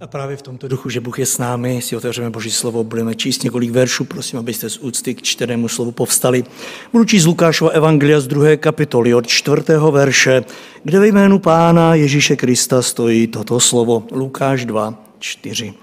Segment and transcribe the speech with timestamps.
[0.00, 3.14] A právě v tomto duchu, že Bůh je s námi, si otevřeme Boží slovo, budeme
[3.14, 6.44] číst několik veršů, prosím, abyste z úcty k čtenému slovu povstali.
[6.92, 10.44] Budu číst Lukášova evangelia z druhé kapitoly od čtvrtého verše,
[10.84, 14.06] kde ve jménu Pána Ježíše Krista stojí toto slovo.
[14.12, 15.74] Lukáš 2, 4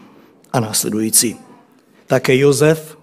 [0.53, 1.35] a následující.
[2.07, 2.97] Také Josef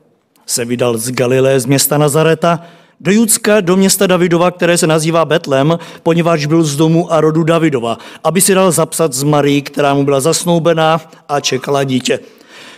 [0.46, 2.66] se vydal z Galilé, z města Nazareta,
[3.02, 7.42] do Judska, do města Davidova, které se nazývá Betlem, poněvadž byl z domu a rodu
[7.42, 12.20] Davidova, aby si dal zapsat z Marii, která mu byla zasnoubená a čekala dítě.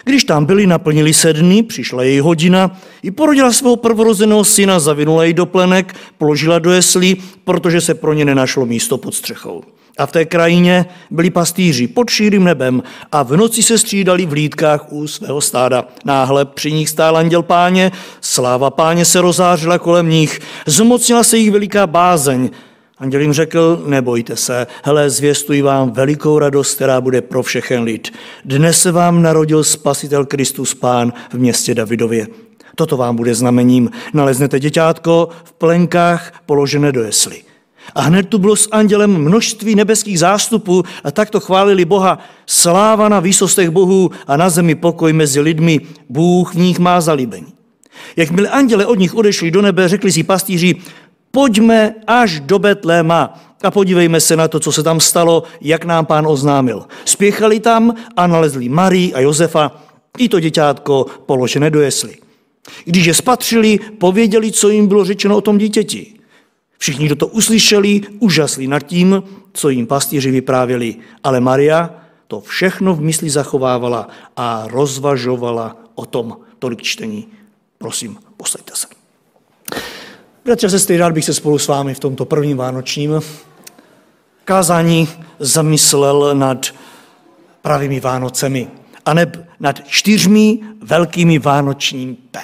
[0.05, 5.25] Když tam byli, naplnili se dny, přišla její hodina, i porodila svého prvorozeného syna, zavinula
[5.25, 9.65] jej do plenek, položila do jeslí, protože se pro ně nenašlo místo pod střechou.
[9.99, 14.33] A v té krajině byli pastýři pod šírým nebem a v noci se střídali v
[14.33, 15.85] lídkách u svého stáda.
[16.05, 21.51] Náhle při nich stál anděl páně, sláva páně se rozářila kolem nich, zmocnila se jich
[21.51, 22.51] veliká bázeň.
[22.99, 28.13] Anděl jim řekl, nebojte se, hele, zvěstuji vám velikou radost, která bude pro všechen lid.
[28.45, 32.27] Dnes se vám narodil spasitel Kristus Pán v městě Davidově.
[32.77, 33.91] Toto vám bude znamením.
[34.15, 37.54] Naleznete děťátko v plenkách položené do jesli.
[37.95, 42.19] A hned tu bylo s andělem množství nebeských zástupů a takto chválili Boha.
[42.47, 45.81] Sláva na výsostech Bohu a na zemi pokoj mezi lidmi.
[46.09, 47.47] Bůh v nich má zalíbení.
[48.17, 50.75] Jakmile anděle od nich odešli do nebe, řekli si pastýři,
[51.31, 56.07] pojďme až do Betléma a podívejme se na to, co se tam stalo, jak nám
[56.07, 56.87] pán oznámil.
[57.05, 59.73] Spěchali tam a nalezli Marii a Josefa,
[60.19, 62.17] i to děťátko položené do jesli.
[62.85, 66.15] Když je spatřili, pověděli, co jim bylo řečeno o tom dítěti.
[66.79, 69.23] Všichni, kdo to uslyšeli, úžasli nad tím,
[69.53, 70.97] co jim pastýři vyprávěli.
[71.25, 71.91] Ale Maria
[72.27, 76.37] to všechno v mysli zachovávala a rozvažovala o tom.
[76.59, 77.29] Tolik čtení.
[77.79, 78.87] Prosím, posaďte se.
[80.45, 83.21] Bratře, sestry, rád bych se spolu s vámi v tomto prvním vánočním
[84.45, 85.09] kázání
[85.39, 86.67] zamyslel nad
[87.63, 88.69] pravými Vánocemi
[89.07, 89.15] a
[89.61, 92.41] nad čtyřmi velkými vánočním P.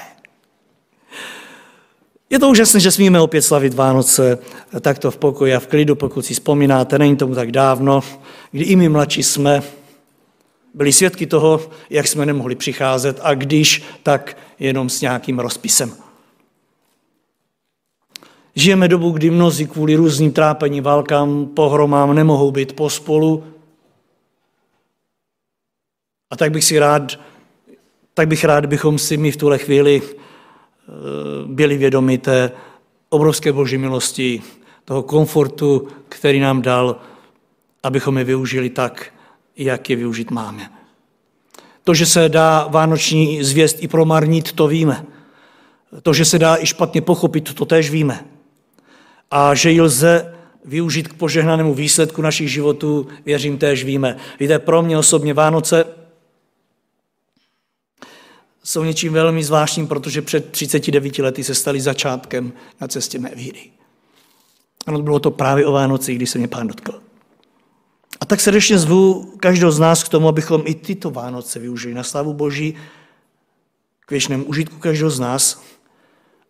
[2.31, 4.39] Je to úžasné, že smíme opět slavit Vánoce
[4.81, 8.01] takto v pokoji a v klidu, pokud si vzpomínáte, není tomu tak dávno,
[8.51, 9.63] kdy i my mladší jsme
[10.75, 11.61] byli svědky toho,
[11.91, 15.93] jak jsme nemohli přicházet a když, tak jenom s nějakým rozpisem.
[18.55, 23.45] Žijeme dobu, kdy mnozí kvůli různým trápení, válkám, pohromám nemohou být pospolu.
[26.31, 27.21] A tak bych si rád,
[28.15, 30.03] tak bych rád, bychom si my v tuhle chvíli
[31.47, 32.53] byli vědomi té
[33.09, 34.43] obrovské boží milosti,
[34.85, 36.97] toho komfortu, který nám dal,
[37.83, 39.13] abychom je využili tak,
[39.57, 40.71] jak je využít máme.
[41.85, 45.07] To, že se dá vánoční zvěst i promarnit, to víme.
[46.03, 48.25] To, že se dá i špatně pochopit, to tež víme.
[49.31, 50.35] A že ji lze
[50.65, 54.17] využít k požehnanému výsledku našich životů, věřím, též víme.
[54.41, 55.85] Víte, pro mě osobně Vánoce
[58.71, 63.71] jsou něčím velmi zvláštním, protože před 39 lety se stali začátkem na cestě mé víry.
[64.87, 67.03] Ano, bylo to právě o Vánoci, když se mě pán dotkl.
[68.21, 72.03] A tak srdečně zvu každého z nás k tomu, abychom i tyto Vánoce využili na
[72.03, 72.75] slavu Boží,
[74.07, 75.63] k věčnému užitku každého z nás.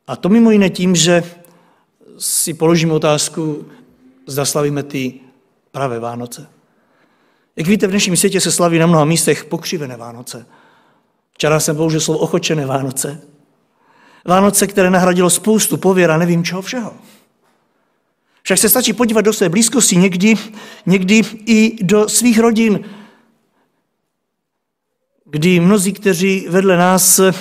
[0.06, 1.24] A to mimo jiné tím, že
[2.18, 3.66] si položíme otázku,
[4.26, 5.20] zda slavíme ty
[5.70, 6.46] pravé Vánoce.
[7.56, 10.46] Jak víte, v dnešním světě se slaví na mnoha místech pokřivené Vánoce–
[11.40, 13.20] Včera jsem použil slovo ochočené Vánoce.
[14.24, 16.94] Vánoce, které nahradilo spoustu pověra, nevím čeho všeho.
[18.42, 20.34] Však se stačí podívat do své blízkosti, někdy,
[20.86, 22.80] někdy i do svých rodin,
[25.24, 27.32] kdy mnozí, kteří vedle nás eh,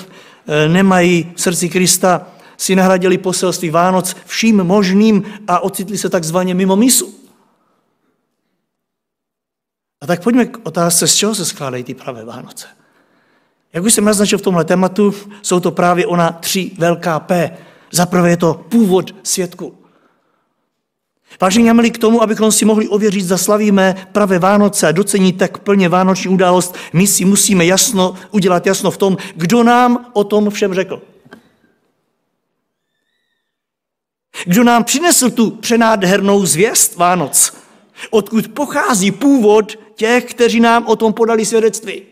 [0.67, 2.27] nemají v srdci Krista,
[2.57, 7.15] si nahradili poselství Vánoc vším možným a ocitli se takzvaně mimo misu.
[10.01, 12.78] A tak pojďme k otázce, z čeho se skládají ty pravé Vánoce.
[13.73, 17.57] Jak už jsem naznačil v tomhle tématu, jsou to právě ona tři velká P.
[17.91, 19.79] Za prvé je to původ světku.
[21.41, 25.57] Vážení měli k tomu, abychom si mohli ověřit, zda slavíme pravé Vánoce a docenit tak
[25.57, 30.49] plně vánoční událost, my si musíme jasno udělat jasno v tom, kdo nám o tom
[30.49, 31.01] všem řekl.
[34.45, 37.53] Kdo nám přinesl tu přenádhernou zvěst Vánoc?
[38.09, 42.08] Odkud pochází původ těch, kteří nám o tom podali svědectví?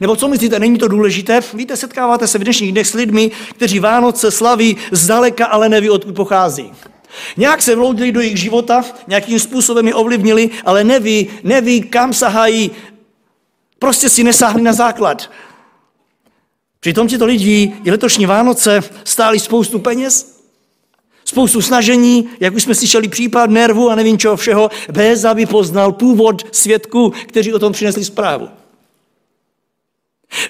[0.00, 1.40] Nebo co myslíte, není to důležité?
[1.54, 6.14] Víte, setkáváte se v dnešních dnech s lidmi, kteří Vánoce slaví zdaleka, ale neví, odkud
[6.14, 6.72] pochází.
[7.36, 12.70] Nějak se vloudili do jejich života, nějakým způsobem je ovlivnili, ale neví, neví, kam sahají.
[13.78, 15.30] Prostě si nesáhli na základ.
[16.80, 20.40] Přitom tito lidi i letošní Vánoce stáli spoustu peněz,
[21.24, 25.92] spoustu snažení, jak už jsme slyšeli, případ nervu a nevím čeho všeho, bez aby poznal
[25.92, 28.48] původ svědků, kteří o tom přinesli zprávu.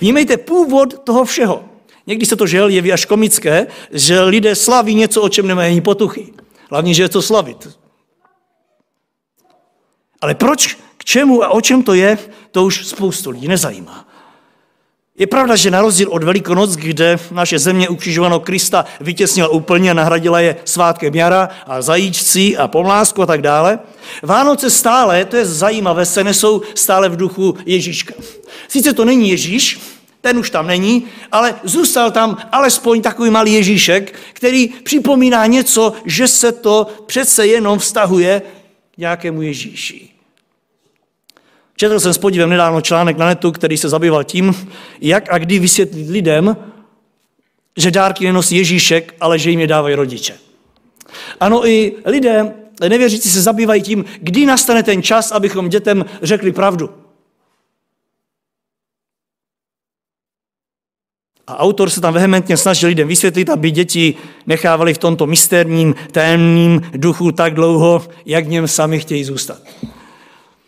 [0.00, 1.64] Vnímejte původ toho všeho.
[2.06, 6.34] Někdy se to žel jeví až komické, že lidé slaví něco, o čem nemají potuchy.
[6.70, 7.68] Hlavně, že je to slavit.
[10.20, 12.18] Ale proč, k čemu a o čem to je,
[12.50, 14.08] to už spoustu lidí nezajímá.
[15.18, 19.94] Je pravda, že na rozdíl od Velikonoc, kde naše země ukřižovanou Krista vytěsnila úplně a
[19.94, 23.78] nahradila je svátkem jara a zajíčcí a pomlásku a tak dále,
[24.22, 28.14] Vánoce stále, to je zajímavé, se nesou stále v duchu Ježíška.
[28.68, 29.80] Sice to není Ježíš,
[30.20, 36.28] ten už tam není, ale zůstal tam alespoň takový malý Ježíšek, který připomíná něco, že
[36.28, 38.42] se to přece jenom vztahuje
[38.98, 40.13] nějakému Ježíši.
[41.76, 44.68] Četl jsem s podívem nedávno článek na netu, který se zabýval tím,
[45.00, 46.56] jak a kdy vysvětlit lidem,
[47.76, 50.38] že dárky nenosí Ježíšek, ale že jim je dávají rodiče.
[51.40, 52.54] Ano, i lidé,
[52.88, 56.90] nevěřící se zabývají tím, kdy nastane ten čas, abychom dětem řekli pravdu.
[61.46, 64.14] A autor se tam vehementně snažil lidem vysvětlit, aby děti
[64.46, 69.58] nechávali v tomto mystérním, tajemným duchu tak dlouho, jak v něm sami chtějí zůstat.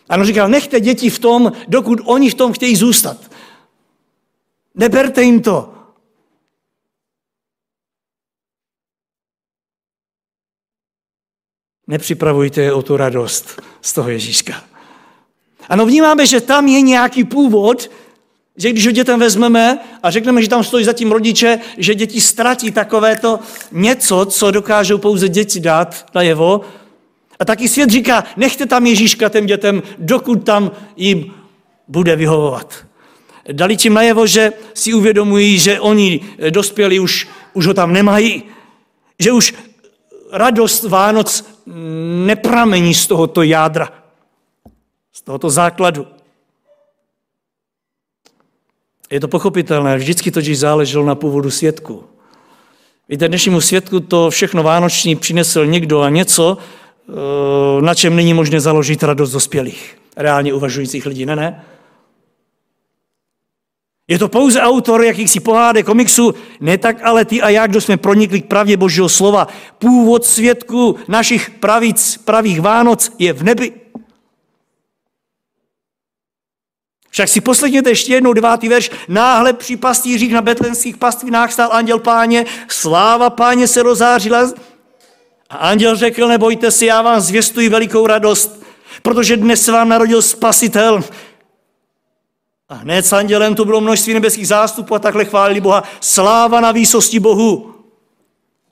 [0.08, 3.16] Ano, říkal, nechte děti v tom, dokud oni v tom chtějí zůstat.
[4.74, 5.72] Neberte jim to.
[11.86, 14.64] Nepřipravujte je o tu radost z toho Ježíška.
[15.68, 17.90] Ano, vnímáme, že tam je nějaký původ,
[18.56, 22.72] že když ho dětem vezmeme a řekneme, že tam stojí zatím rodiče, že děti ztratí
[22.72, 23.40] takovéto
[23.72, 26.60] něco, co dokážou pouze děti dát najevo,
[27.38, 31.34] a taky svět říká, nechte tam Ježíška těm dětem, dokud tam jim
[31.88, 32.86] bude vyhovovat.
[33.52, 38.42] Dali tím najevo, že si uvědomují, že oni dospěli už, už ho tam nemají,
[39.18, 39.54] že už
[40.32, 41.44] radost Vánoc
[42.26, 43.88] nepramení z tohoto jádra,
[45.12, 46.06] z tohoto základu.
[49.10, 52.04] Je to pochopitelné, vždycky totiž záleželo na původu světku.
[53.08, 56.85] Víte, dnešnímu světku to všechno vánoční přinesl někdo a něco, Eh,
[57.80, 61.26] na čem není možné založit radost dospělých, reálně uvažujících lidí.
[61.26, 61.64] Ne, ne.
[64.08, 67.96] Je to pouze autor jakýchsi pohádek, komiksu, ne tak ale ty a já, kdo jsme
[67.96, 69.48] pronikli k pravdě Božího slova.
[69.78, 73.72] Původ světku našich pravic, pravých Vánoc je v nebi.
[77.10, 78.90] Však si poslechněte ještě jednou devátý verš.
[79.08, 84.52] Náhle při pastýřích na betlenských pastvinách stál anděl páně, sláva páně se rozářila
[85.50, 88.62] a anděl řekl, nebojte si, já vám zvěstuji velikou radost,
[89.02, 91.04] protože dnes se vám narodil spasitel.
[92.68, 95.82] A hned s andělem tu bylo množství nebeských zástupů a takhle chválili Boha.
[96.00, 97.74] Sláva na výsosti Bohu.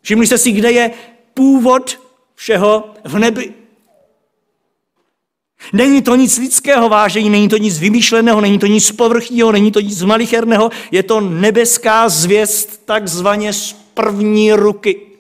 [0.02, 0.90] Všimli jste si, kde je
[1.34, 2.00] původ
[2.34, 3.54] všeho v nebi.
[5.72, 9.80] Není to nic lidského vážení, není to nic vymýšleného, není to nic povrchního, není to
[9.80, 15.13] nic malicherného, je to nebeská zvěst takzvaně z první ruky.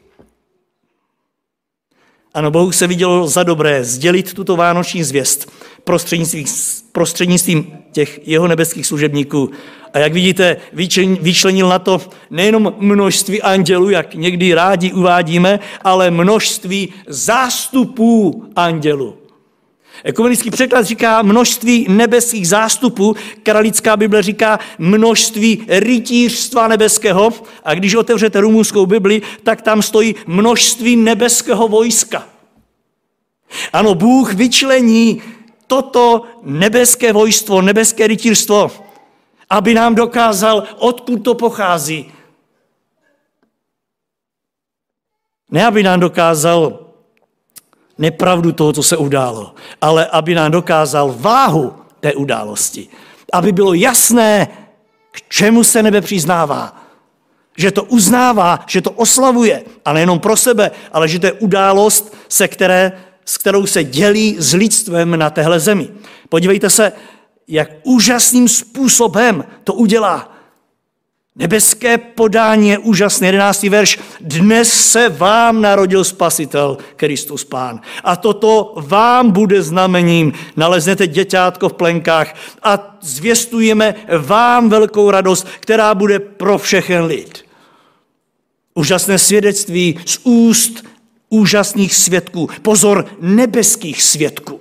[2.34, 5.52] Ano, Bohu se vidělo za dobré sdělit tuto vánoční zvěst
[5.84, 6.46] prostřednictvím,
[6.92, 9.50] prostřednictvím těch jeho nebeských služebníků.
[9.92, 10.56] A jak vidíte,
[11.20, 12.00] vyčlenil na to
[12.30, 19.14] nejenom množství andělů, jak někdy rádi uvádíme, ale množství zástupů andělů.
[20.04, 27.32] Ekumenický překlad říká množství nebeských zástupů, kralická Bible říká množství rytířstva nebeského
[27.64, 32.33] a když otevřete rumunskou Bibli, tak tam stojí množství nebeského vojska.
[33.72, 35.22] Ano, Bůh vyčlení
[35.66, 38.70] toto nebeské vojstvo, nebeské rytířstvo,
[39.50, 42.12] aby nám dokázal, odkud to pochází.
[45.50, 46.78] Ne, aby nám dokázal
[47.98, 52.88] nepravdu toho, co se událo, ale aby nám dokázal váhu té události.
[53.32, 54.48] Aby bylo jasné,
[55.10, 56.80] k čemu se nebe přiznává.
[57.56, 62.16] Že to uznává, že to oslavuje, ale nejenom pro sebe, ale že to je událost,
[62.28, 62.92] se které,
[63.24, 65.88] s kterou se dělí s lidstvem na téhle zemi.
[66.28, 66.92] Podívejte se,
[67.48, 70.34] jak úžasným způsobem to udělá.
[71.36, 73.26] Nebeské podání je úžasné.
[73.26, 73.62] 11.
[73.62, 73.98] verš.
[74.20, 77.80] Dnes se vám narodil spasitel, Kristus Pán.
[78.04, 80.32] A toto vám bude znamením.
[80.56, 87.44] Naleznete děťátko v plenkách a zvěstujeme vám velkou radost, která bude pro všechen lid.
[88.74, 90.84] Úžasné svědectví z úst
[91.34, 92.48] úžasných svědků.
[92.62, 94.60] Pozor, nebeských svědků.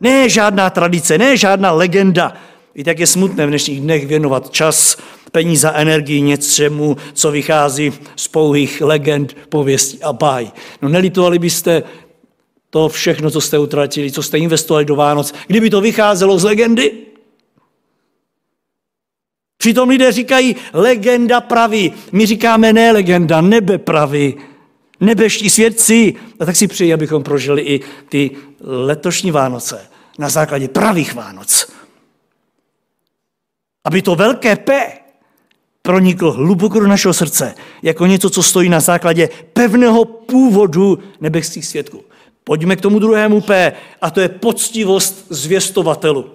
[0.00, 2.34] Ne žádná tradice, ne žádná legenda.
[2.74, 4.96] Víte, jak je smutné v dnešních dnech věnovat čas
[5.32, 10.50] peníze a energii něčemu, co vychází z pouhých legend, pověstí a báj.
[10.82, 11.82] No nelitovali byste
[12.70, 16.92] to všechno, co jste utratili, co jste investovali do Vánoc, kdyby to vycházelo z legendy?
[19.58, 21.92] Přitom lidé říkají legenda praví.
[22.12, 24.34] My říkáme ne legenda, nebe praví.
[25.00, 26.14] Nebeští svědci.
[26.40, 29.88] A tak si přeji, abychom prožili i ty letošní Vánoce
[30.18, 31.72] na základě pravých Vánoc.
[33.84, 34.92] Aby to velké P
[35.82, 42.04] proniklo hluboko do našeho srdce, jako něco, co stojí na základě pevného původu nebeských svědků.
[42.44, 46.30] Pojďme k tomu druhému P, a to je poctivost zvěstovatelů.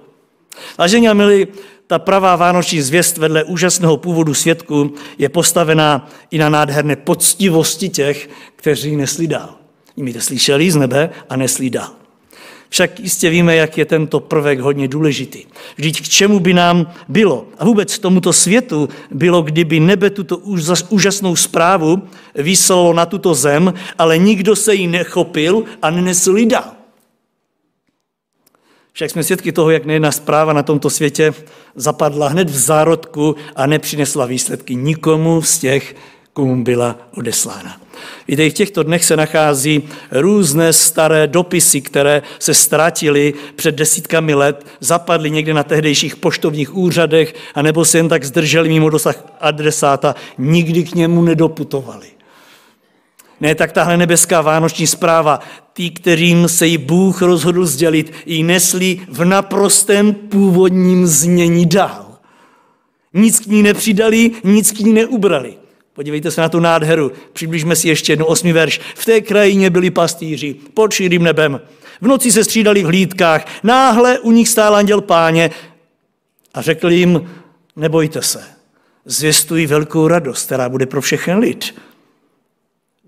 [0.77, 1.47] Vážení a milí,
[1.91, 8.29] ta pravá vánoční zvěst vedle úžasného původu svědků je postavená i na nádherné poctivosti těch,
[8.55, 9.50] kteří nesli dál.
[9.98, 11.91] Jimi slyšeli z nebe a nesli dál.
[12.69, 15.43] Však jistě víme, jak je tento prvek hodně důležitý.
[15.75, 20.38] Vždyť k čemu by nám bylo a vůbec tomuto světu bylo, kdyby nebe tuto
[20.89, 22.01] úžasnou zprávu
[22.36, 26.80] vyslalo na tuto zem, ale nikdo se jí nechopil a nenesl dál.
[28.93, 31.33] Však jsme svědky toho, jak nejedna zpráva na tomto světě
[31.75, 35.95] zapadla hned v zárodku a nepřinesla výsledky nikomu z těch,
[36.33, 37.81] komu byla odeslána.
[38.27, 44.65] Víte, v těchto dnech se nachází různé staré dopisy, které se ztratily před desítkami let,
[44.79, 50.83] zapadly někde na tehdejších poštovních úřadech, anebo se jen tak zdrželi mimo dosah adresáta, nikdy
[50.83, 52.07] k němu nedoputovali.
[53.41, 55.39] Ne, tak tahle nebeská vánoční zpráva,
[55.74, 62.05] ty, kterým se jí Bůh rozhodl sdělit, ji nesli v naprostém původním znění dál.
[63.13, 65.53] Nic k ní nepřidali, nic k ní neubrali.
[65.93, 67.12] Podívejte se na tu nádheru.
[67.33, 68.81] Přibližme si ještě jednou osmi verš.
[68.95, 71.62] V té krajině byli pastýři pod širým nebem.
[72.01, 73.45] V noci se střídali v hlídkách.
[73.63, 75.51] Náhle u nich stál anděl páně
[76.53, 77.29] a řekl jim,
[77.75, 78.43] nebojte se,
[79.05, 81.75] zvěstují velkou radost, která bude pro všechen lid.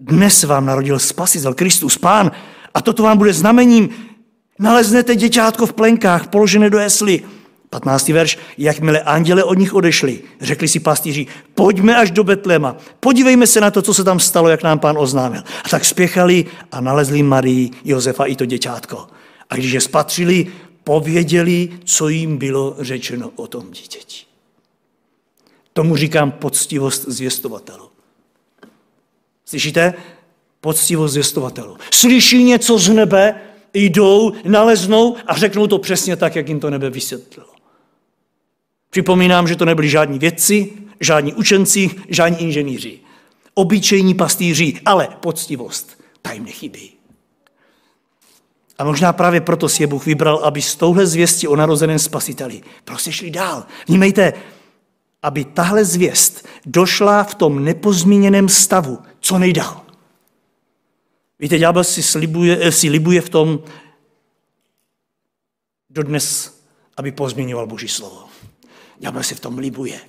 [0.04, 2.32] Dnes vám narodil spasitel Kristus, pán,
[2.74, 3.90] a toto vám bude znamením.
[4.60, 7.24] Naleznete děťátko v plenkách, položené do jesly.
[7.70, 8.08] 15.
[8.08, 13.62] verš, jakmile anděle od nich odešli, řekli si pastýři, pojďme až do Betlema, podívejme se
[13.62, 15.44] na to, co se tam stalo, jak nám pán oznámil.
[15.66, 19.08] A tak spěchali a nalezli Marii, Josefa i to děťátko.
[19.50, 20.48] A když je spatřili,
[20.84, 24.26] pověděli, co jim bylo řečeno o tom dítěti.
[25.74, 27.93] Tomu říkám poctivost zvěstovatelů.
[29.54, 29.94] Slyšíte?
[30.62, 31.78] Poctivost zvěstovatelů.
[31.94, 33.36] Slyší něco z nebe,
[33.74, 37.50] jdou, naleznou a řeknou to přesně tak, jak jim to nebe vysvětlilo.
[38.90, 43.00] Připomínám, že to nebyli žádní vědci, žádní učenci, žádní inženýři.
[43.54, 46.92] Obyčejní pastýři, ale poctivost, ta jim nechybí.
[48.78, 52.62] A možná právě proto si je Bůh vybral, aby z touhle zvěsti o narozeném spasiteli
[52.86, 53.66] prostě šli dál.
[53.88, 54.34] Vnímejte,
[55.24, 59.82] aby tahle zvěst došla v tom nepozmíněném stavu co nejdál.
[61.40, 63.64] Víte, ďábel si, slibuje, si libuje v tom
[65.90, 66.58] dodnes,
[66.98, 68.28] aby pozměňoval Boží slovo.
[69.00, 70.00] Ďábel si v tom libuje.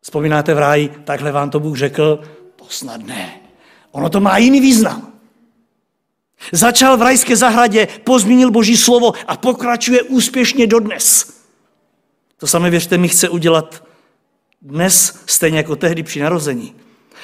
[0.00, 2.22] Vzpomínáte v ráji, takhle vám to Bůh řekl,
[2.56, 3.40] to snad ne.
[3.90, 5.12] Ono to má jiný význam.
[6.52, 11.34] Začal v rajské zahradě, pozměnil Boží slovo a pokračuje úspěšně dodnes.
[12.36, 13.84] To samé věřte mi chce udělat
[14.62, 16.74] dnes, stejně jako tehdy při narození.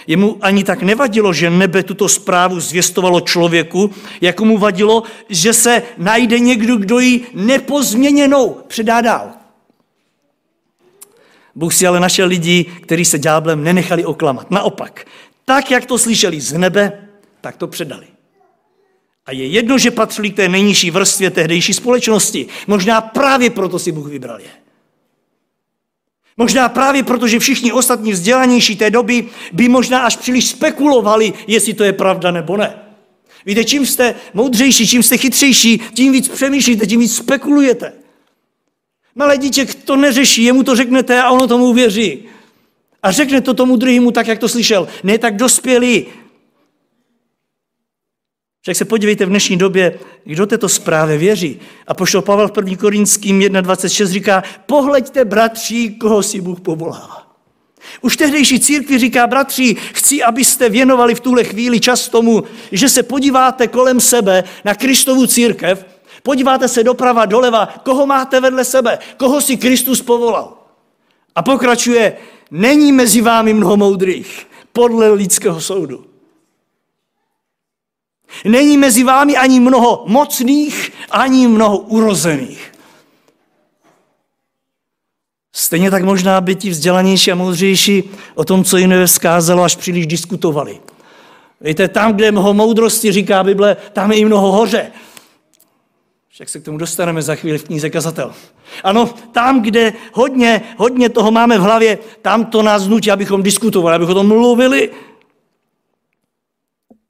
[0.07, 3.91] Jemu ani tak nevadilo, že nebe tuto zprávu zvěstovalo člověku,
[4.21, 9.31] jako mu vadilo, že se najde někdo, kdo ji nepozměněnou předá dál.
[11.55, 14.51] Bůh si ale našel lidi, kteří se ďáblem nenechali oklamat.
[14.51, 15.07] Naopak,
[15.45, 17.09] tak, jak to slyšeli z nebe,
[17.41, 18.07] tak to předali.
[19.27, 22.47] A je jedno, že patřili k té nejnižší vrstvě tehdejší společnosti.
[22.67, 24.68] Možná právě proto si Bůh vybral je.
[26.39, 31.75] Možná právě proto, že všichni ostatní vzdělanější té doby by možná až příliš spekulovali, jestli
[31.75, 32.75] to je pravda nebo ne.
[33.47, 37.93] Víte, čím jste moudřejší, čím jste chytřejší, tím víc přemýšlíte, tím víc spekulujete.
[39.15, 42.19] Malé dítě to neřeší, jemu to řeknete a ono tomu uvěří.
[43.03, 44.89] A řekne to tomu druhému tak, jak to slyšel.
[45.03, 46.07] Ne tak dospělý.
[48.69, 51.61] Však se podívejte v dnešní době, kdo této zprávě věří.
[51.87, 52.77] A pošel Pavel v 1.
[52.77, 57.33] Korinským 1.26 říká, pohleďte, bratři, koho si Bůh povolává.
[58.01, 63.03] Už tehdejší církvi říká, bratři, chci, abyste věnovali v tuhle chvíli čas tomu, že se
[63.03, 65.87] podíváte kolem sebe na Kristovu církev
[66.23, 70.59] Podíváte se doprava, doleva, koho máte vedle sebe, koho si Kristus povolal.
[71.35, 72.17] A pokračuje,
[72.51, 76.08] není mezi vámi mnoho moudrých, podle lidského soudu.
[78.45, 82.73] Není mezi vámi ani mnoho mocných, ani mnoho urozených.
[85.53, 90.07] Stejně tak možná by ti vzdělanější a moudřejší o tom, co jiné vzkázalo, až příliš
[90.07, 90.81] diskutovali.
[91.61, 94.93] Víte, tam, kde mnoho moudrosti, říká Bible, tam je i mnoho hoře.
[96.29, 98.35] Však se k tomu dostaneme za chvíli v knize Kazatel.
[98.85, 103.97] Ano, tam, kde hodně, hodně toho máme v hlavě, tam to nás nutí, abychom diskutovali,
[103.97, 104.91] abychom o tom mluvili.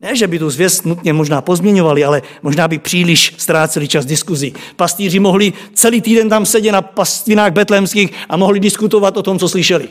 [0.00, 4.54] Ne, že by tu zvěst nutně možná pozměňovali, ale možná by příliš ztráceli čas diskuzí.
[4.76, 9.48] Pastýři mohli celý týden tam sedět na pastvinách betlémských a mohli diskutovat o tom, co
[9.48, 9.88] slyšeli.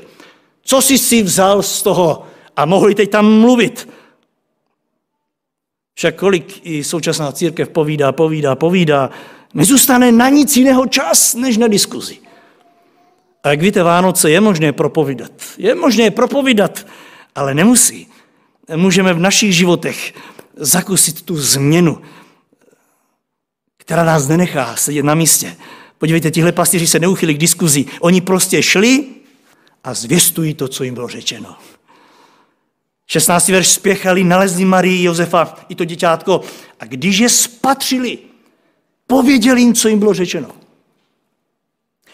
[0.63, 2.23] Co jsi si vzal z toho?
[2.55, 3.89] A mohli teď tam mluvit.
[5.93, 9.09] Však kolik i současná církev povídá, povídá, povídá,
[9.53, 12.17] nezůstane na nic jiného čas, než na diskuzi.
[13.43, 15.31] A jak víte, Vánoce je možné propovídat.
[15.57, 16.85] Je možné propovídat,
[17.35, 18.07] ale nemusí.
[18.75, 20.13] Můžeme v našich životech
[20.55, 22.01] zakusit tu změnu,
[23.77, 25.57] která nás nenechá sedět na místě.
[25.97, 27.85] Podívejte, tihle pastýři se neuchyli k diskuzi.
[27.99, 29.05] Oni prostě šli
[29.83, 31.55] a zvěstují to, co jim bylo řečeno.
[33.07, 33.47] 16.
[33.47, 36.41] verš spěchali, nalezli Marii, Josefa i to děťátko
[36.79, 38.17] a když je spatřili,
[39.07, 40.51] pověděli jim, co jim bylo řečeno.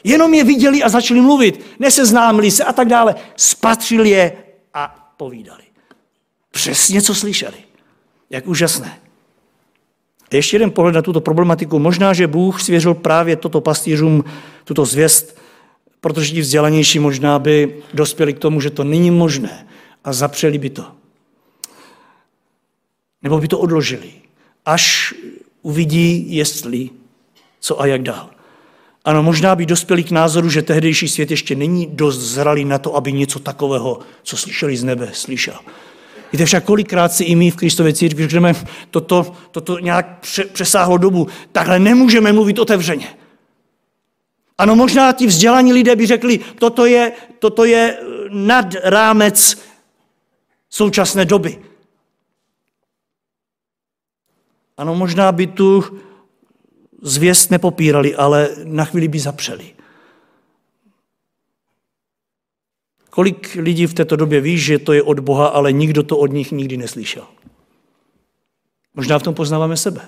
[0.03, 3.15] Jenom je viděli a začali mluvit, neseznámili se a tak dále.
[3.36, 4.38] Spatřili je
[4.74, 5.63] a povídali.
[6.53, 7.57] Přesně, co slyšeli.
[8.29, 9.00] Jak úžasné.
[10.33, 11.79] Ještě jeden pohled na tuto problematiku.
[11.79, 14.24] Možná, že Bůh svěřil právě toto pastýřům,
[14.63, 15.38] tuto zvěst,
[16.01, 19.67] protože ti vzdělanější možná by dospěli k tomu, že to není možné
[20.03, 20.86] a zapřeli by to.
[23.22, 24.12] Nebo by to odložili,
[24.65, 25.13] až
[25.62, 26.89] uvidí, jestli,
[27.60, 28.29] co a jak dál.
[29.05, 32.95] Ano, možná by dospěli k názoru, že tehdejší svět ještě není dost zralý na to,
[32.95, 35.60] aby něco takového, co slyšeli z nebe, slyšel.
[36.33, 38.53] Víte však, kolikrát si i my v Kristově církvi řekneme,
[38.89, 40.19] toto, toto nějak
[40.53, 43.07] přesáhlo dobu, takhle nemůžeme mluvit otevřeně.
[44.57, 47.97] Ano, možná ti vzdělaní lidé by řekli, toto je, toto je
[48.29, 49.57] nad rámec
[50.69, 51.59] současné doby.
[54.77, 55.83] Ano, možná by tu
[57.01, 59.73] zvěst nepopírali, ale na chvíli by zapřeli.
[63.13, 66.31] Kolik lidí v této době ví, že to je od Boha, ale nikdo to od
[66.31, 67.23] nich nikdy neslyšel.
[68.95, 70.01] Možná v tom poznáváme sebe.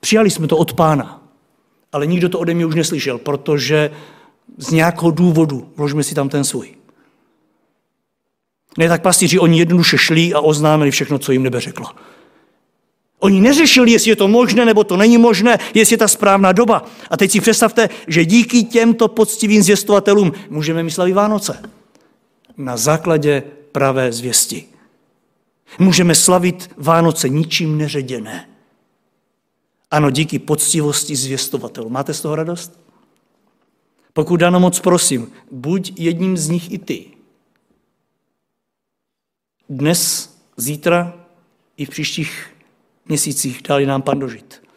[0.00, 1.22] Přijali jsme to od pána,
[1.92, 3.90] ale nikdo to ode mě už neslyšel, protože
[4.58, 6.74] z nějakého důvodu, vložme si tam ten svůj.
[8.78, 11.86] Ne tak pastýři, oni jednoduše šli a oznámili všechno, co jim nebe řeklo.
[13.18, 16.84] Oni neřešili, jestli je to možné nebo to není možné, jestli je ta správná doba.
[17.10, 21.77] A teď si představte, že díky těmto poctivým zvěstovatelům můžeme myslet Vánoce.
[22.58, 23.42] Na základě
[23.72, 24.68] pravé zvěsti.
[25.78, 28.48] Můžeme slavit Vánoce ničím neředěné.
[29.90, 31.88] Ano, díky poctivosti zvěstovatelů.
[31.88, 32.80] Máte z toho radost?
[34.12, 37.10] Pokud dano moc prosím, buď jedním z nich i ty.
[39.68, 41.24] Dnes, zítra
[41.76, 42.56] i v příštích
[43.06, 44.67] měsících dali nám pan dožit.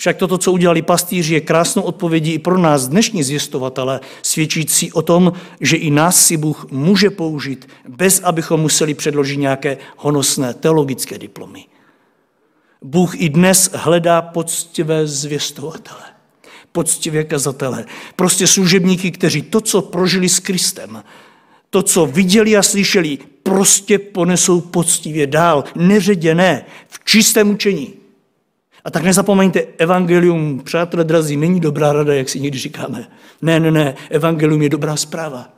[0.00, 5.02] Však toto, co udělali pastýři, je krásnou odpovědí i pro nás dnešní zvěstovatele, svědčící o
[5.02, 11.18] tom, že i nás si Bůh může použít, bez abychom museli předložit nějaké honosné teologické
[11.18, 11.64] diplomy.
[12.82, 16.04] Bůh i dnes hledá poctivé zvěstovatele,
[16.72, 17.84] poctivé kazatele,
[18.16, 21.02] prostě služebníky, kteří to, co prožili s Kristem,
[21.70, 27.99] to, co viděli a slyšeli, prostě ponesou poctivě dál, neředěné, v čistém učení.
[28.84, 33.08] A tak nezapomeňte, evangelium, přátelé drazí, není dobrá rada, jak si někdy říkáme.
[33.42, 35.48] Ne, ne, ne, evangelium je dobrá zpráva.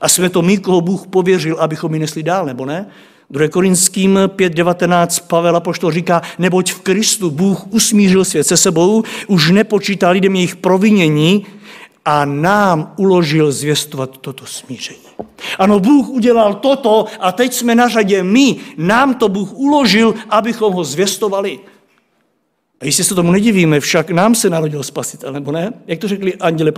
[0.00, 2.86] A jsme to my, koho Bůh pověřil, abychom ji nesli dál, nebo ne?
[3.30, 3.48] 2.
[3.48, 10.10] Korinským 5.19 Pavel Apoštol říká, neboť v Kristu Bůh usmířil svět se sebou, už nepočítá
[10.10, 11.46] lidem jejich provinění,
[12.06, 15.05] a nám uložil zvěstovat toto smíření.
[15.58, 18.56] Ano, Bůh udělal toto a teď jsme na řadě my.
[18.76, 21.60] Nám to Bůh uložil, abychom ho zvěstovali.
[22.80, 25.72] A jestli se tomu nedivíme, však nám se narodil spasitel, nebo ne?
[25.86, 26.72] Jak to řekli anděle,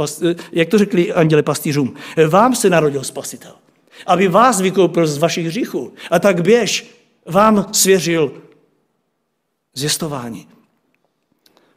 [0.53, 1.95] jak to řekli anděle pastýřům?
[2.29, 3.53] Vám se narodil spasitel,
[4.07, 5.93] aby vás vykoupil z vašich hříchů.
[6.11, 6.91] A tak běž,
[7.27, 8.33] vám svěřil
[9.75, 10.49] zvěstování.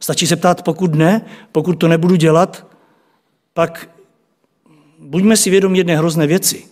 [0.00, 2.66] Stačí se ptát, pokud ne, pokud to nebudu dělat,
[3.54, 3.88] pak
[5.02, 6.64] buďme si vědomi jedné hrozné věci.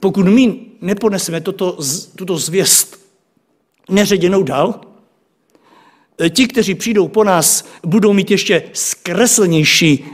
[0.00, 1.78] Pokud my neponeseme toto,
[2.16, 2.98] tuto zvěst
[3.90, 4.80] neředěnou dál,
[6.30, 10.04] ti, kteří přijdou po nás, budou mít ještě zkreslenější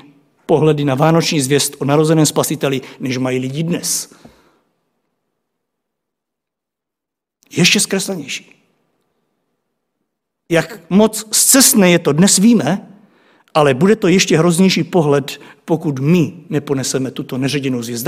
[0.47, 4.15] pohledy na vánoční zvěst o narozeném spasiteli, než mají lidi dnes.
[7.51, 8.55] Ještě zkreslenější.
[10.49, 12.94] Jak moc zcestné je to dnes víme,
[13.55, 18.07] ale bude to ještě hroznější pohled, pokud my neponeseme tuto neředěnou zvěst.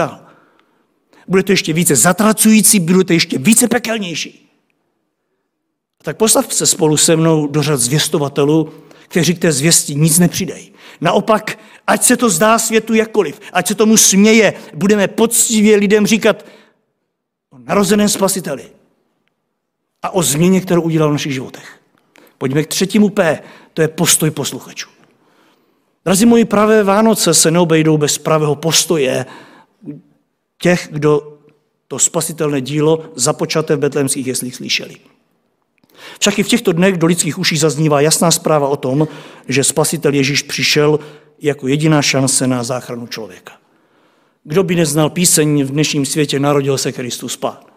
[1.28, 4.50] Bude to ještě více zatracující, bude to ještě více pekelnější.
[6.02, 8.72] Tak postav se spolu se mnou do řad zvěstovatelů,
[9.09, 10.72] kteří k té zvěsti nic nepřidají.
[11.00, 16.46] Naopak, ať se to zdá světu jakkoliv, ať se tomu směje, budeme poctivě lidem říkat
[17.50, 18.64] o narozeném spasiteli
[20.02, 21.80] a o změně, kterou udělal v našich životech.
[22.38, 23.42] Pojďme k třetímu P,
[23.74, 24.95] to je postoj posluchačů.
[26.06, 29.26] Drazí moji, pravé Vánoce se neobejdou bez pravého postoje
[30.58, 31.38] těch, kdo
[31.88, 34.96] to spasitelné dílo započaté v betlémských jeslích slyšeli.
[36.20, 39.08] Však i v těchto dnech do lidských uší zaznívá jasná zpráva o tom,
[39.48, 41.00] že spasitel Ježíš přišel
[41.42, 43.52] jako jediná šance na záchranu člověka.
[44.44, 47.75] Kdo by neznal píseň v dnešním světě Narodil se Kristus Pán?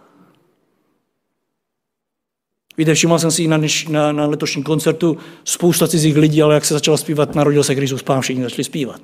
[2.80, 6.66] Víte, všiml jsem si na, dneš, na, na letošním koncertu spousta cizích lidí, ale jak
[6.66, 9.02] se začala zpívat Narodil se Kristus Pán, všichni začali zpívat.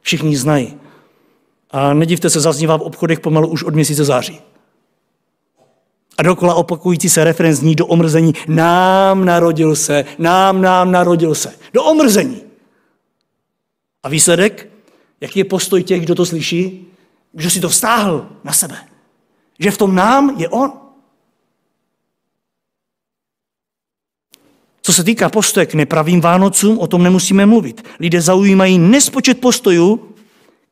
[0.00, 0.76] Všichni znají.
[1.70, 4.40] A nedivte se, zaznívá v obchodech pomalu už od měsíce září.
[6.18, 8.32] A dokola opakující se referen zní do omrzení.
[8.48, 11.54] Nám narodil se, nám, nám narodil se.
[11.74, 12.42] Do omrzení.
[14.02, 14.70] A výsledek?
[15.20, 16.86] Jaký je postoj těch, kdo to slyší?
[17.32, 18.76] Kdo si to vztáhl na sebe.
[19.58, 20.87] Že v tom nám je on.
[24.88, 27.84] Co se týká postoje k nepravým Vánocům, o tom nemusíme mluvit.
[28.00, 30.14] Lidé zaujímají nespočet postojů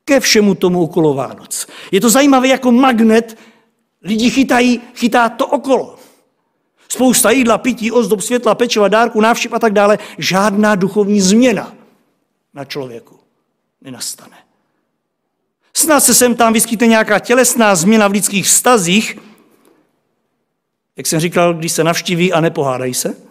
[0.04, 1.66] ke všemu tomu okolo Vánoc.
[1.92, 3.38] Je to zajímavé jako magnet,
[4.02, 5.98] lidi chytají, chytá to okolo.
[6.88, 9.98] Spousta jídla, pití, ozdob, světla, pečiva, dárku, návštěv a tak dále.
[10.18, 11.72] Žádná duchovní změna
[12.54, 13.18] na člověku
[13.80, 14.36] nenastane.
[15.74, 19.18] Snad se sem tam vyskytne nějaká tělesná změna v lidských vztazích,
[20.96, 23.26] jak jsem říkal, když se navštíví a nepohádají se.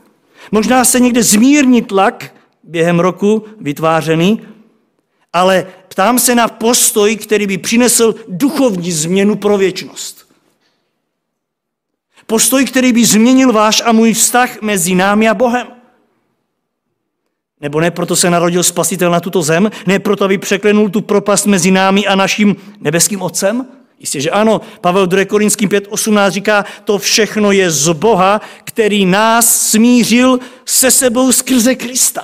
[0.52, 4.42] Možná se někde zmírní tlak během roku vytvářený,
[5.34, 10.26] ale ptám se na postoj, který by přinesl duchovní změnu pro věčnost.
[12.28, 15.68] Postoj, který by změnil váš a můj vztah mezi námi a Bohem.
[17.62, 21.46] Nebo ne proto se narodil spasitel na tuto zem, ne proto, aby překlenul tu propast
[21.46, 23.68] mezi námi a naším nebeským otcem?
[24.00, 24.62] Jistě, že ano.
[24.82, 25.26] Pavel 2.
[25.26, 32.24] Korinským 5.18 říká, to všechno je z Boha, který nás smířil se sebou skrze Krista.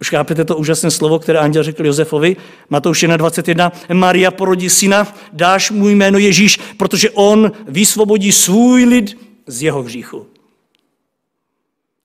[0.00, 2.36] Už chápete to úžasné slovo, které anděl řekl Josefovi?
[2.70, 3.72] Matouš 21.
[3.92, 10.26] Maria porodí syna, dáš mu jméno Ježíš, protože on vysvobodí svůj lid z jeho hříchu.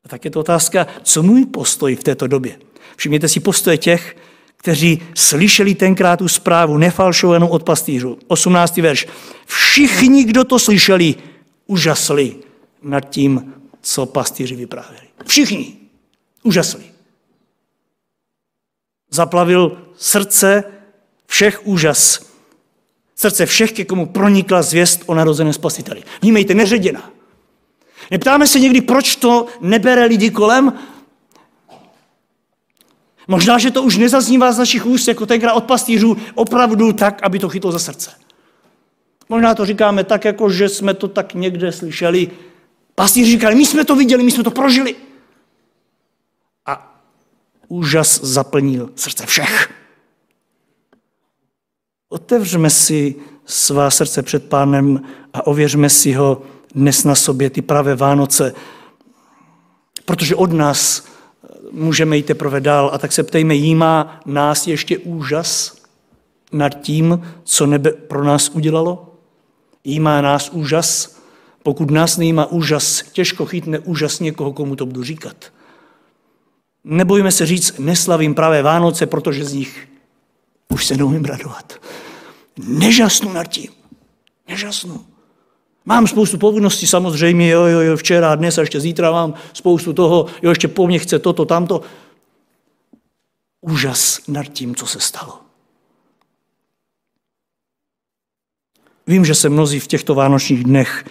[0.06, 2.60] A tak je to otázka, co můj postoj v této době?
[2.96, 4.16] Všimněte si postoje těch,
[4.62, 8.18] kteří slyšeli tenkrát tu zprávu nefalšovanou od pastýřů.
[8.28, 8.78] 18.
[8.78, 9.08] verš.
[9.46, 11.16] Všichni, kdo to slyšeli,
[11.68, 12.36] užasli
[12.82, 15.08] nad tím, co pastýři vyprávěli.
[15.26, 15.76] Všichni
[16.44, 16.84] užasli.
[19.12, 20.64] Zaplavil srdce
[21.28, 22.26] všech úžas.
[23.16, 26.04] Srdce všech, ke komu pronikla zvěst o narozeném spasiteli.
[26.22, 27.12] Vnímejte, neředěna.
[28.12, 30.74] Neptáme se někdy, proč to nebere lidi kolem?
[33.32, 37.40] Možná, že to už nezaznívá z našich úst jako tenkrát od pastýřů opravdu tak, aby
[37.40, 38.12] to chytlo za srdce.
[39.30, 42.32] Možná to říkáme tak, jako že jsme to tak někde slyšeli.
[42.96, 44.96] Pastýři říkali, my jsme to viděli, my jsme to prožili.
[46.66, 47.00] A
[47.68, 49.74] úžas zaplnil srdce všech.
[52.10, 53.16] Otevřeme si
[53.46, 55.02] svá srdce před pánem
[55.34, 56.44] a ověřme si ho
[56.76, 58.54] dnes na sobě, ty pravé Vánoce,
[60.06, 61.11] protože od nás
[61.72, 62.90] můžeme jít teprve dál.
[62.94, 65.78] A tak se ptejme, jí má nás ještě úžas
[66.52, 69.16] nad tím, co nebe pro nás udělalo?
[69.84, 71.18] Jí má nás úžas?
[71.64, 75.54] Pokud nás nejímá úžas, těžko chytne úžas někoho, komu to budu říkat.
[76.84, 79.88] Nebojme se říct, neslavím pravé Vánoce, protože z nich
[80.70, 81.74] už se neumím radovat.
[82.68, 83.72] Nežasnu nad tím.
[84.48, 85.06] Nežasnu.
[85.86, 90.26] Mám spoustu povinností samozřejmě, jo, jo, jo, včera, dnes a ještě zítra mám spoustu toho,
[90.42, 91.82] jo, ještě po mně chce toto, tamto.
[93.62, 95.40] Úžas nad tím, co se stalo.
[99.08, 101.06] Vím, že se mnozí v těchto vánočních dnech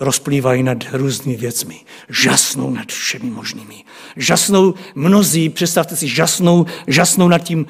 [0.00, 1.80] rozplývají nad různými věcmi.
[2.08, 3.84] Žasnou nad všemi možnými.
[4.16, 7.66] Žasnou mnozí, představte si, žasnou, žasnou nad tím,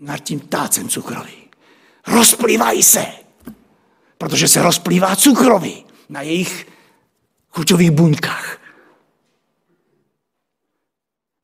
[0.00, 1.48] nad tím tácem cukroví.
[2.06, 3.06] Rozplývají se
[4.18, 6.66] protože se rozplývá cukroví na jejich
[7.50, 8.58] chuťových buňkách.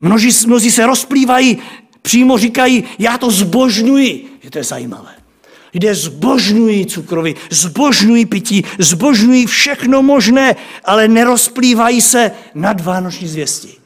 [0.00, 1.62] Množí, mnozí se rozplývají,
[2.02, 4.38] přímo říkají, já to zbožňuji.
[4.42, 5.14] Je to je zajímavé.
[5.74, 13.78] Lidé zbožňují cukroví, zbožňují pití, zbožňují všechno možné, ale nerozplývají se nad vánoční zvěstí.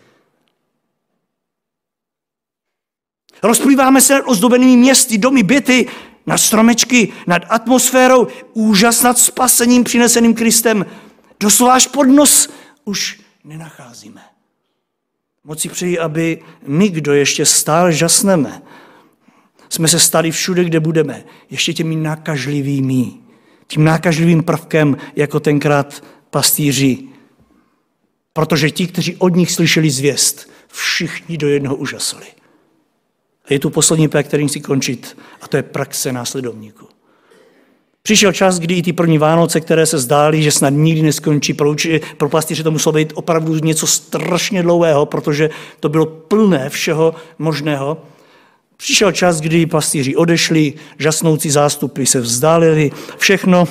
[3.43, 5.87] Rozplýváme se nad ozdobenými městy, domy, byty,
[6.29, 10.87] nad stromečky, nad atmosférou, úžas nad spasením přineseným Kristem.
[11.41, 12.51] Doslova až pod nos
[12.85, 14.21] už nenacházíme.
[15.45, 18.63] Moc si přeji, aby my, kdo ještě stále žasneme,
[19.69, 23.13] jsme se stali všude, kde budeme, ještě těmi nákažlivými,
[23.67, 26.99] tím nákažlivým prvkem, jako tenkrát pastýři.
[28.33, 32.27] Protože ti, kteří od nich slyšeli zvěst, všichni do jednoho užasli.
[33.51, 36.89] A je tu poslední pek, kterým si končit, a to je praxe následovníků.
[38.03, 41.75] Přišel čas, kdy i ty první Vánoce, které se zdály, že snad nikdy neskončí, pro,
[42.17, 48.03] pro pastýře to muselo být opravdu něco strašně dlouhého, protože to bylo plné všeho možného.
[48.77, 53.69] Přišel čas, kdy pastýři odešli, žasnoucí zástupy se vzdálili, všechno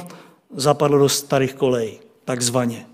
[0.56, 2.86] zapadlo do starých kolejí, takzvaně.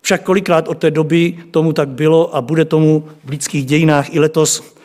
[0.00, 4.20] Však kolikrát od té doby tomu tak bylo a bude tomu v lidských dějinách i
[4.20, 4.75] letos,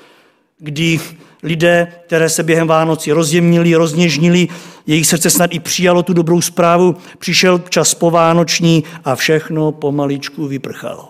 [0.61, 0.99] kdy
[1.43, 4.47] lidé, které se během Vánoci rozjemnili, rozněžnili,
[4.87, 11.09] jejich srdce snad i přijalo tu dobrou zprávu, přišel čas povánoční a všechno pomaličku vyprchalo.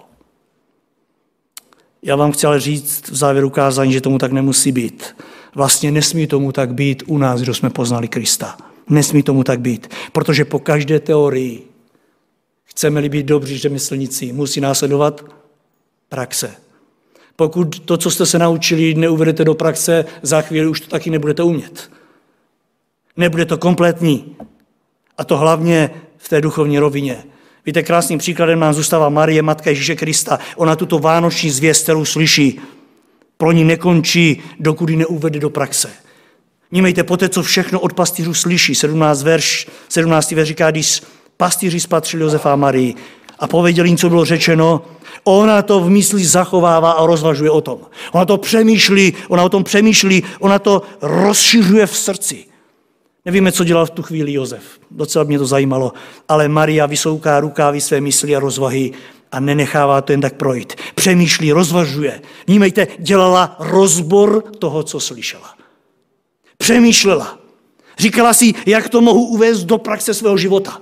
[2.03, 5.15] Já vám chci ale říct v závěru kázání, že tomu tak nemusí být.
[5.55, 8.57] Vlastně nesmí tomu tak být u nás, kdo jsme poznali Krista.
[8.89, 11.67] Nesmí tomu tak být, protože po každé teorii
[12.63, 15.25] chceme-li být dobří řemeslníci, musí následovat
[16.09, 16.55] praxe.
[17.41, 21.43] Pokud to, co jste se naučili, neuvedete do praxe, za chvíli už to taky nebudete
[21.43, 21.91] umět.
[23.17, 24.35] Nebude to kompletní.
[25.17, 27.23] A to hlavně v té duchovní rovině.
[27.65, 30.39] Víte, krásným příkladem nám zůstává Marie, matka Ježíše Krista.
[30.55, 32.59] Ona tuto vánoční zvěst, kterou slyší,
[33.37, 35.89] pro ní nekončí, dokud ji neuvede do praxe.
[36.71, 39.23] Nímejte, poté, co všechno od pastýřů slyší, 17.
[39.23, 40.31] verš, 17.
[40.31, 41.01] verš říká, když
[41.37, 42.95] pastýři spatřili Josefa a Marii
[43.41, 44.81] a pověděli jim, co bylo řečeno,
[45.23, 47.79] ona to v mysli zachovává a rozvažuje o tom.
[48.11, 52.45] Ona to přemýšlí, ona o tom přemýšlí, ona to rozšiřuje v srdci.
[53.25, 54.63] Nevíme, co dělal v tu chvíli Josef.
[54.91, 55.93] Docela mě to zajímalo.
[56.27, 58.91] Ale Maria vysouká rukávy své mysli a rozvahy
[59.31, 60.73] a nenechává to jen tak projít.
[60.95, 62.21] Přemýšlí, rozvažuje.
[62.47, 65.53] Vnímejte, dělala rozbor toho, co slyšela.
[66.57, 67.37] Přemýšlela.
[67.97, 70.81] Říkala si, jak to mohu uvést do praxe svého života.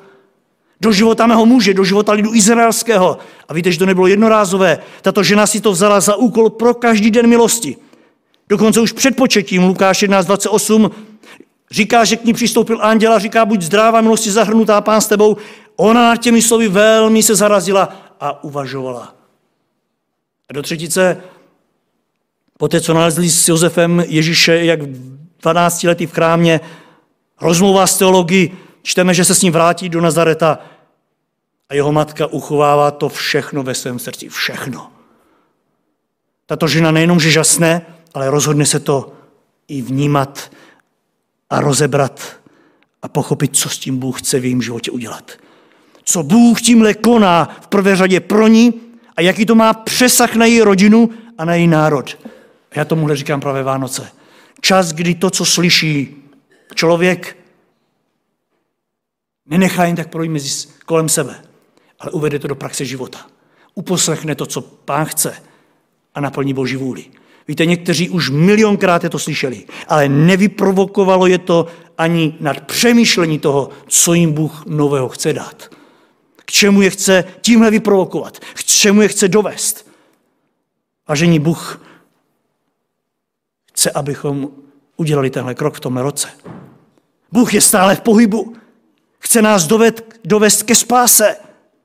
[0.81, 3.17] Do života mého muže, do života lidu izraelského.
[3.47, 4.79] A víte, že to nebylo jednorázové.
[5.01, 7.77] Tato žena si to vzala za úkol pro každý den milosti.
[8.49, 10.91] Dokonce už před početím Lukáš 11.28
[11.71, 15.37] Říká, že k ní přistoupil anděl a říká, buď zdravá, milosti zahrnutá, pán s tebou.
[15.75, 17.89] Ona nad těmi slovy velmi se zarazila
[18.19, 19.15] a uvažovala.
[20.49, 21.17] A do třetice,
[22.57, 24.79] poté, co nalezli s Josefem Ježíše, jak
[25.41, 26.59] 12 letý v chrámě,
[27.41, 28.51] rozmluva s teologií,
[28.83, 30.59] čteme, že se s ním vrátí do Nazareta
[31.69, 34.29] a jeho matka uchovává to všechno ve svém srdci.
[34.29, 34.91] Všechno.
[36.45, 39.13] Tato žena nejenom, že žasne, ale rozhodne se to
[39.67, 40.51] i vnímat
[41.49, 42.39] a rozebrat
[43.01, 45.31] a pochopit, co s tím Bůh chce v jejím životě udělat.
[46.03, 48.73] Co Bůh tímhle koná v prvé řadě pro ní
[49.17, 52.17] a jaký to má přesah na její rodinu a na její národ.
[52.75, 54.11] Já tomuhle říkám právě Vánoce.
[54.61, 56.15] Čas, kdy to, co slyší
[56.75, 57.37] člověk,
[59.49, 61.35] nenechá jen tak projít mezi kolem sebe,
[61.99, 63.27] ale uvede to do praxe života.
[63.75, 65.35] Uposlechne to, co pán chce
[66.15, 67.05] a naplní Boží vůli.
[67.47, 73.69] Víte, někteří už milionkrát je to slyšeli, ale nevyprovokovalo je to ani nad přemýšlení toho,
[73.87, 75.69] co jim Bůh nového chce dát.
[76.35, 79.89] K čemu je chce tímhle vyprovokovat, k čemu je chce dovést.
[81.07, 81.81] Vážení Bůh
[83.71, 84.49] chce, abychom
[84.97, 86.29] udělali tenhle krok v tom roce.
[87.31, 88.55] Bůh je stále v pohybu.
[89.19, 91.35] Chce nás dovést, dovést ke spáse.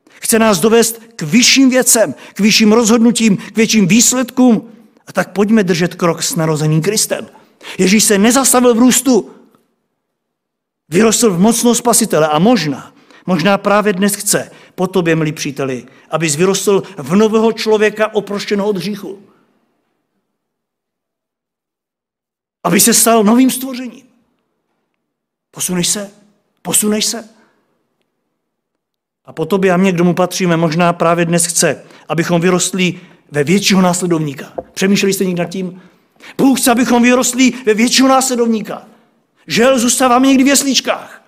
[0.08, 4.70] Chce nás dovést k vyšším věcem, k vyšším rozhodnutím, k větším výsledkům,
[5.06, 7.28] a tak pojďme držet krok s narozeným Kristem.
[7.78, 9.30] Ježíš se nezastavil v růstu,
[10.88, 12.94] vyrostl v mocnost spasitele a možná,
[13.26, 18.76] možná právě dnes chce po tobě, milí příteli, abys vyrostl v nového člověka oproštěného od
[18.76, 19.22] hříchu.
[22.64, 24.06] Aby se stal novým stvořením.
[25.50, 26.23] Posuneš se?
[26.66, 27.28] Posuneš se?
[29.24, 33.00] A po tobě a mě, kdo mu patříme, možná právě dnes chce, abychom vyrostli
[33.30, 34.52] ve většího následovníka.
[34.72, 35.82] Přemýšleli jste někdy nad tím?
[36.38, 38.86] Bůh chce, abychom vyrostli ve většího následovníka.
[39.46, 41.22] Žel zůstáváme někdy v jeslíčkách.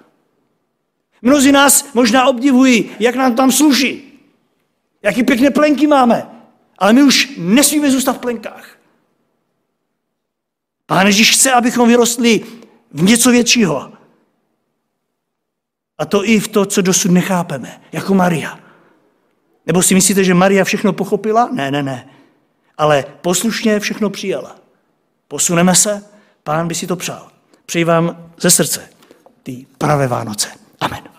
[1.22, 4.20] Mnozí nás možná obdivují, jak nám tam sluší.
[5.02, 6.26] Jaký pěkné plenky máme.
[6.78, 8.78] Ale my už nesmíme zůstat v plenkách.
[10.86, 12.44] Pán Ježíš chce, abychom vyrostli
[12.92, 13.95] v něco většího.
[15.98, 18.58] A to i v to, co dosud nechápeme, jako Maria.
[19.66, 21.48] Nebo si myslíte, že Maria všechno pochopila?
[21.52, 22.08] Ne, ne, ne.
[22.78, 24.56] Ale poslušně všechno přijala.
[25.28, 26.04] Posuneme se,
[26.42, 27.28] pán by si to přál.
[27.66, 28.88] Přeji vám ze srdce
[29.42, 30.48] ty pravé Vánoce.
[30.80, 31.15] Amen.